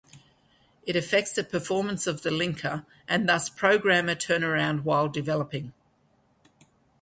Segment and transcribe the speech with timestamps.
[0.87, 5.73] It affects the performance of the linker and thus programmer turnaround while developing.